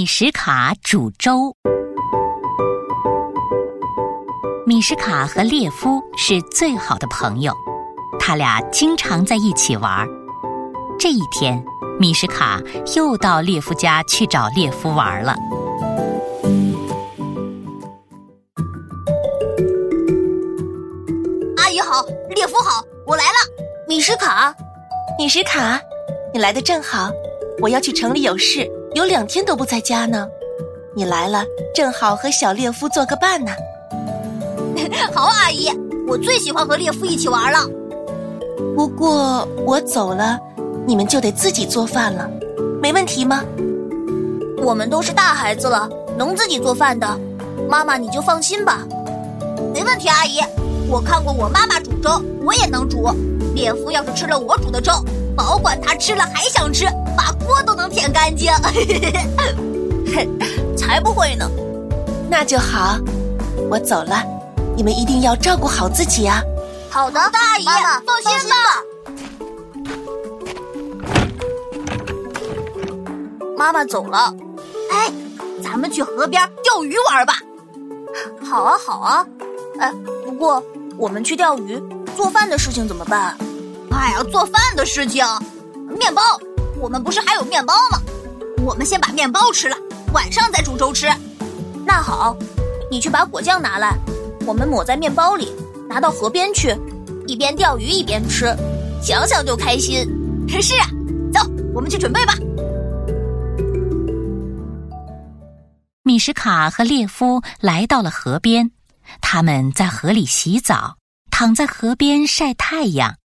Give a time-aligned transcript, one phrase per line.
[0.00, 1.54] 米什卡煮粥。
[4.64, 7.54] 米什卡和列夫是最好的朋友，
[8.18, 10.08] 他俩经常在一起玩。
[10.98, 11.62] 这一天，
[11.98, 12.58] 米什卡
[12.96, 15.36] 又到列夫家去找列夫玩了。
[21.58, 22.02] 阿姨好，
[22.34, 23.86] 列夫好，我来了。
[23.86, 24.54] 米什卡，
[25.18, 25.78] 米什卡，
[26.32, 27.10] 你来的正好，
[27.60, 30.28] 我要去城里有事，有两天都不在家呢。
[30.94, 31.44] 你来了，
[31.74, 33.52] 正好和小列夫做个伴呢。
[35.14, 35.68] 好，阿姨，
[36.08, 37.58] 我最喜欢和列夫一起玩了。
[38.74, 40.38] 不过我走了，
[40.86, 42.28] 你们就得自己做饭了，
[42.82, 43.44] 没问题吗？
[44.58, 47.06] 我们都是大孩子了，能自己做饭的。
[47.68, 48.84] 妈妈，你就放心吧。
[49.72, 50.40] 没问题，阿姨。
[50.88, 52.10] 我看过我妈妈煮粥，
[52.42, 53.08] 我也能煮。
[53.54, 54.92] 列夫要是吃了我煮的粥，
[55.36, 56.86] 保管他吃了还想吃，
[57.20, 58.50] 把锅都能舔干净。
[60.76, 61.46] 才不会呢。
[62.30, 62.96] 那就好，
[63.70, 64.24] 我走了。
[64.74, 66.40] 你们一定要照顾好自己啊！
[66.88, 68.54] 好的，大姨，妈妈放心吧。
[73.58, 74.34] 妈妈走了，
[74.90, 75.12] 哎，
[75.62, 77.34] 咱们去河边钓鱼玩吧。
[78.48, 79.26] 好啊，好啊。
[79.78, 79.92] 哎，
[80.24, 80.64] 不过
[80.96, 81.78] 我们去钓鱼，
[82.16, 83.36] 做饭的事情怎么办？
[83.92, 85.22] 哎呀，做饭的事情，
[85.98, 86.22] 面包，
[86.80, 88.00] 我们不是还有面包吗？
[88.64, 89.76] 我们先把面包吃了，
[90.14, 91.06] 晚上再煮粥吃。
[91.86, 92.34] 那好，
[92.90, 93.96] 你去把果酱拿来。
[94.46, 95.52] 我们抹在面包里，
[95.88, 96.74] 拿到河边去，
[97.26, 98.46] 一边钓鱼一边吃，
[99.02, 100.06] 想想就开心。
[100.48, 100.88] 是啊，
[101.32, 101.40] 走，
[101.74, 102.34] 我们去准备吧。
[106.02, 108.70] 米什卡和列夫来到了河边，
[109.20, 110.96] 他们在河里洗澡，
[111.30, 113.16] 躺在河边晒太阳，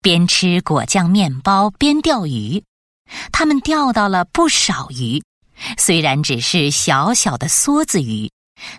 [0.00, 2.62] 边吃果酱面包边钓鱼。
[3.32, 5.22] 他们钓到了不少鱼，
[5.76, 8.30] 虽然只是小小的梭子鱼。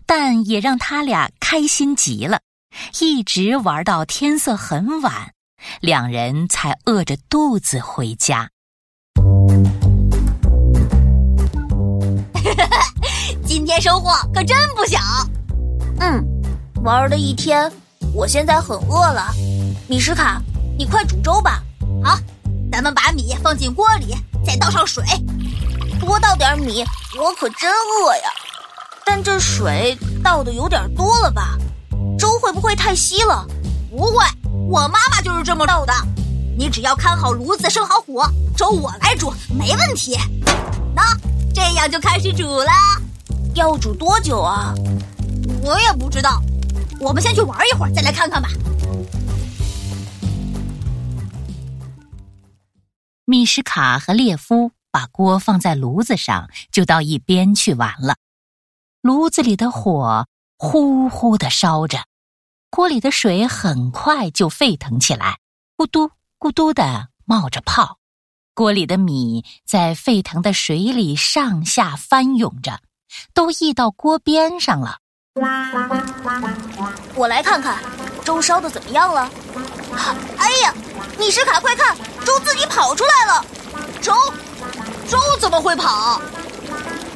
[0.05, 2.41] 但也让他俩开心极了，
[2.99, 5.31] 一直玩到天色很晚，
[5.79, 8.49] 两人才饿着肚子回家。
[13.45, 14.99] 今天收获可真不小。
[16.01, 16.21] 嗯，
[16.83, 17.71] 玩了一天，
[18.13, 19.33] 我现在很饿了。
[19.87, 20.41] 米什卡，
[20.77, 21.63] 你快煮粥吧。
[22.03, 22.19] 好，
[22.79, 25.03] 咱们把米放进锅里，再倒上水，
[25.99, 26.81] 多倒点米，
[27.19, 28.31] 我可真饿呀。
[29.05, 31.57] 但这水倒的有点多了吧？
[32.17, 33.45] 粥会不会太稀了？
[33.91, 34.23] 不会，
[34.69, 35.93] 我妈妈就是这么倒的。
[36.57, 38.25] 你只要看好炉子，生好火，
[38.55, 40.17] 粥我来煮，没问题。
[40.95, 41.03] 那
[41.53, 42.71] 这样就开始煮了。
[43.55, 44.73] 要煮多久啊？
[45.63, 46.41] 我也不知道。
[46.97, 48.47] 我们先去玩一会儿，再来看看吧。
[53.29, 58.15] 米什卡和列夫把锅放在炉子上，就到一边去玩了。
[59.01, 60.25] 炉子里的火
[60.57, 62.05] 呼呼的烧着，
[62.71, 65.37] 锅里的水很快就沸腾起来，
[65.77, 67.99] 咕嘟咕嘟的冒着泡。
[68.55, 72.79] 锅里的米在沸腾的水里上下翻涌着，
[73.35, 74.97] 都溢到锅边上了。
[77.13, 77.77] 我来看看，
[78.25, 79.29] 粥烧的怎么样了？
[80.39, 80.73] 哎呀，
[81.17, 81.95] 米什卡，快看，
[82.25, 83.45] 粥自己跑出来了！
[84.01, 84.13] 粥，
[85.09, 86.21] 粥怎么会跑？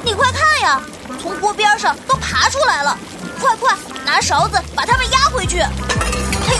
[0.03, 0.81] 你快看呀！
[1.21, 2.97] 从锅边上都爬出来了，
[3.39, 5.59] 快快拿勺子把它们压回去！
[5.59, 6.57] 嘿，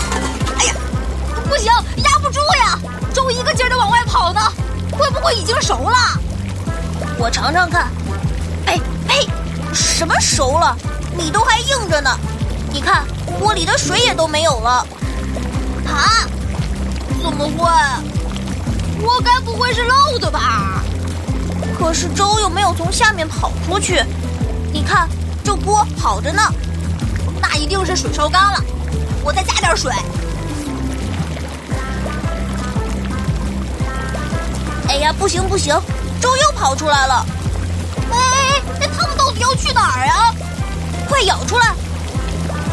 [0.58, 0.74] 哎呀，
[1.48, 1.66] 不行，
[2.02, 2.78] 压不住呀！
[3.12, 4.40] 粥一个劲儿的往外跑呢，
[4.92, 5.96] 会不会已经熟了？
[7.18, 7.88] 我尝尝看。
[8.66, 9.28] 哎呸，
[9.74, 10.76] 什么熟了？
[11.16, 12.10] 米都还硬着呢。
[12.72, 13.04] 你看
[13.38, 14.86] 锅里的水也都没有了。
[15.86, 16.26] 啊？
[17.54, 19.00] 怎么会？
[19.00, 20.82] 锅该不会是漏的吧？
[21.78, 24.02] 可是粥又没有从下面跑出去。
[24.72, 25.08] 你看，
[25.44, 26.42] 这锅好着呢，
[27.40, 28.60] 那一定是水烧干了。
[29.22, 29.92] 我再加点水。
[34.88, 35.74] 哎呀，不行不行，
[36.20, 37.26] 粥又跑出来了。
[38.10, 40.34] 哎哎哎，他们到底要去哪儿呀？
[41.08, 41.66] 快舀出来！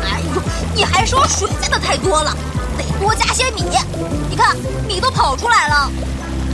[0.03, 0.41] 哎呦，
[0.73, 2.35] 你还说水加的太多了，
[2.81, 3.63] 得多加些米。
[4.29, 4.55] 你看，
[4.87, 5.91] 米都跑出来了。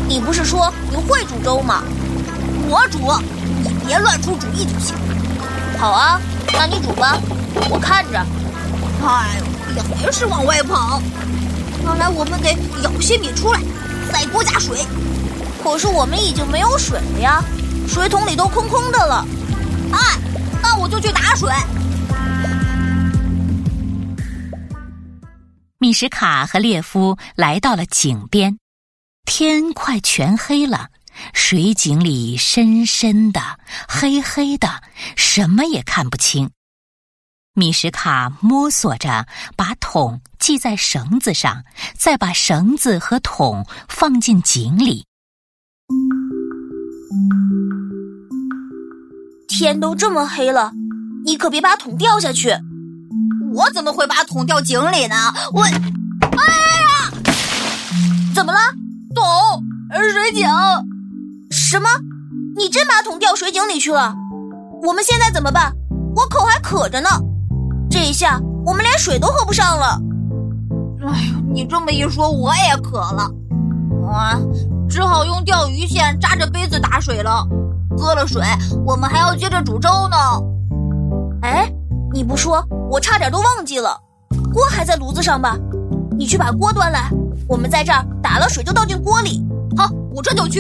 [0.07, 1.83] 你不是说你会煮粥吗？
[2.69, 2.99] 我煮，
[3.63, 4.95] 你别乱出主意就行。
[5.77, 6.19] 好啊，
[6.53, 7.17] 那你煮吧，
[7.69, 8.19] 我看着。
[9.05, 9.39] 哎，
[9.75, 11.01] 也还是往外跑。
[11.85, 13.61] 看来我们得舀些米出来，
[14.11, 14.85] 再多加水。
[15.63, 17.43] 可是我们已经没有水了呀，
[17.87, 19.25] 水桶里都空空的了。
[19.91, 19.99] 哎，
[20.61, 21.51] 那我就去打水。
[25.79, 28.57] 米什卡和列夫来到了井边，
[29.25, 30.89] 天快全黑了，
[31.35, 34.81] 水井里深深的、黑黑的，
[35.15, 36.49] 什么也看不清。
[37.53, 41.63] 米什卡摸索着把桶系在绳子上，
[41.95, 45.05] 再把绳子和桶放进井里。
[49.47, 50.71] 天都这么黑了，
[51.23, 52.49] 你可别把桶掉下去！
[53.57, 55.15] 我怎么会把桶掉井里呢？
[55.51, 57.11] 我，哎呀！
[58.35, 58.59] 怎么了？
[59.15, 59.23] 桶，
[60.13, 60.47] 水井。
[61.49, 61.89] 什么？
[62.55, 64.13] 你真把桶掉水井里去了？
[64.83, 65.73] 我们现在怎么办？
[66.15, 67.09] 我口还渴着呢。
[67.89, 69.99] 这一下我们连水都喝不上了。
[71.01, 73.27] 哎呦，你这么一说，我也渴了。
[74.07, 74.37] 啊，
[74.87, 77.43] 只好用钓鱼线扎着杯子打水了。
[77.97, 78.43] 喝了水，
[78.85, 80.17] 我们还要接着煮粥呢。
[82.17, 83.95] 你不说，我差点都忘记了。
[84.51, 85.55] 锅还在炉子上吧？
[86.17, 87.11] 你去把锅端来。
[87.47, 89.39] 我们在这儿打了水就倒进锅里。
[89.77, 90.59] 好，我这就去。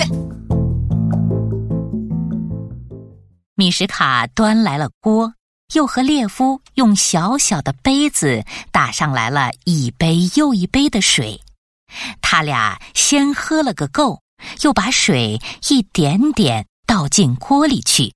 [3.55, 5.33] 米什卡端来了锅。
[5.73, 11.41] 又和列夫用小小的杯子打上来了一杯又一杯的水，
[12.21, 14.21] 他俩先喝了个够，
[14.61, 18.13] 又把水一点点倒进锅里去，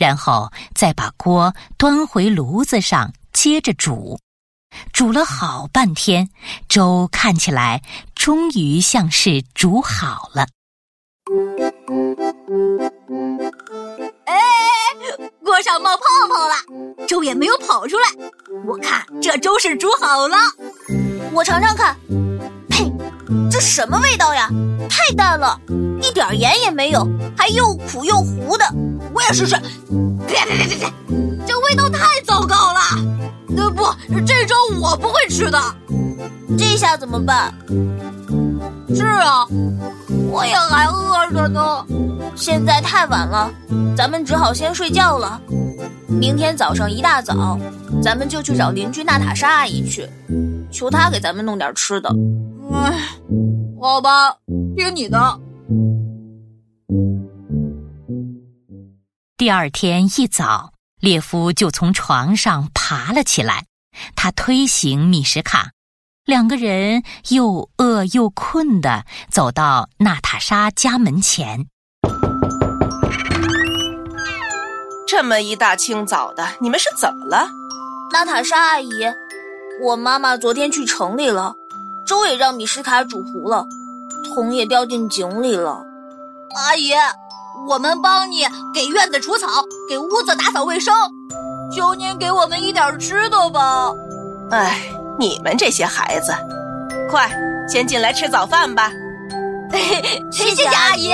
[0.00, 4.18] 然后再把锅端回炉子上接着煮，
[4.94, 6.30] 煮了好半天，
[6.70, 7.82] 粥看起来
[8.14, 10.46] 终于像是煮好了。
[14.24, 14.34] 哎
[15.44, 16.02] 锅上冒泡
[16.34, 16.54] 泡了，
[17.06, 18.08] 粥也没有跑出来。
[18.66, 20.38] 我看这粥是煮好了，
[21.34, 21.94] 我尝尝看。
[22.70, 22.90] 呸，
[23.50, 24.48] 这什么味道呀？
[24.88, 25.60] 太淡了，
[26.00, 27.06] 一点盐也没有，
[27.36, 28.64] 还又苦又糊的。
[29.14, 29.56] 我也试试。
[30.26, 30.92] 别别别别别，
[31.46, 32.80] 这味道太糟糕了。
[33.56, 33.84] 呃不，
[34.26, 35.60] 这粥我不会吃的。
[36.58, 37.52] 这下怎么办？
[38.94, 39.46] 是啊，
[40.30, 41.84] 我也还饿着呢。
[42.36, 43.50] 现在太晚了，
[43.96, 45.40] 咱们只好先睡觉了。
[46.08, 47.58] 明天早上一大早，
[48.02, 50.08] 咱们就去找邻居娜塔莎阿姨去，
[50.70, 52.08] 求她给咱们弄点吃的。
[52.72, 52.92] 唉，
[53.80, 54.36] 好吧，
[54.76, 55.40] 听你的。
[59.40, 63.64] 第二天一早，列夫就从床上爬了起来，
[64.14, 65.70] 他推醒米什卡。
[66.26, 71.64] 两个人又饿又困的走到娜塔莎家门前。
[75.08, 77.48] 这么一大清早的，你们是怎么了？
[78.12, 78.90] 娜塔莎阿姨，
[79.82, 81.54] 我妈妈昨天去城里了，
[82.06, 83.64] 粥也让米什卡煮糊了，
[84.34, 85.82] 桶也掉进井里了。
[86.54, 86.92] 阿姨，
[87.68, 89.46] 我们帮你给院子除草，
[89.88, 90.94] 给屋子打扫卫生，
[91.74, 93.92] 求您给我们一点吃的吧。
[94.50, 94.78] 哎。
[95.18, 96.32] 你们这些孩子，
[97.10, 97.30] 快
[97.68, 98.90] 先进来吃早饭吧！
[100.32, 101.12] 谢谢阿姨。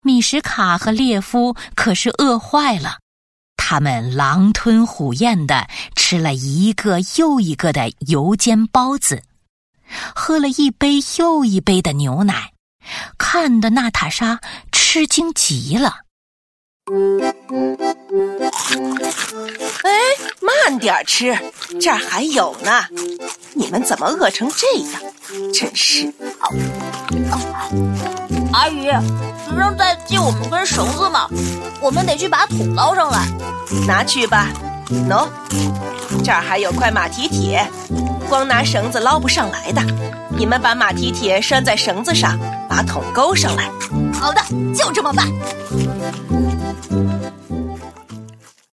[0.00, 3.00] 米什卡和列夫可是饿坏了，
[3.58, 9.22] 他们狼吞虎咽的吃了一个又一个的油煎包子，
[10.14, 12.52] 喝了一杯又一杯的牛奶，
[13.18, 14.40] 看得娜塔莎
[14.72, 15.96] 吃惊极了。
[19.82, 19.90] 哎，
[20.40, 21.36] 慢点吃，
[21.80, 22.84] 这儿还有呢。
[23.54, 25.00] 你们怎么饿成这样？
[25.52, 26.12] 真是……
[28.52, 28.86] 阿姨，
[29.56, 31.28] 能再借我们根绳子吗？
[31.80, 33.26] 我们得去把桶捞上来。
[33.86, 34.48] 拿去吧。
[35.08, 35.28] 喏，
[36.24, 37.68] 这儿还有块马蹄铁，
[38.28, 39.82] 光拿绳子捞不上来的。
[40.30, 42.38] 你们把马蹄铁拴在绳子上，
[42.76, 43.70] 把桶勾上来。
[44.12, 44.42] 好的，
[44.74, 45.26] 就这么办。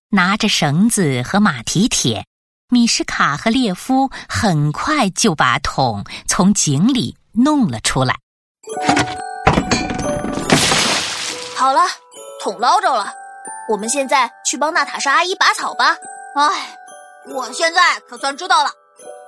[0.10, 2.25] 拿着绳子和马蹄铁，
[2.69, 8.17] 米什卡和列夫很快就把桶从井里弄了出来。
[11.55, 11.79] 好了，
[12.41, 13.10] 桶捞着了，
[13.69, 15.95] 我们现在去帮娜塔莎阿姨拔草吧。
[16.36, 16.75] 唉，
[17.33, 18.69] 我现在可算知道了，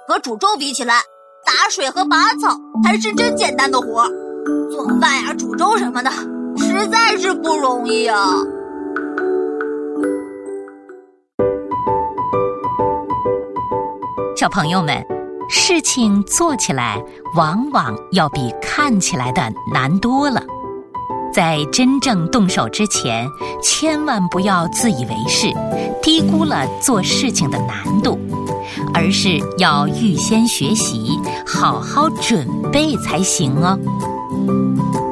[0.06, 1.02] 和煮粥比起来，
[1.46, 4.06] 打水和拔草才是真简单的活
[4.76, 6.12] 做饭呀、煮粥什么的，
[6.58, 8.28] 实在是不容易啊。
[14.36, 15.02] 小朋友们，
[15.50, 17.02] 事情做起来
[17.36, 19.42] 往往要比看起来的
[19.74, 20.44] 难多了。
[21.34, 23.26] 在真正动手之前，
[23.64, 25.48] 千万不要自以为是，
[26.04, 28.20] 低估了做事情的难度，
[28.94, 31.18] 而是要预先学习，
[31.48, 33.80] 好好准备才行哦。
[34.46, 35.05] you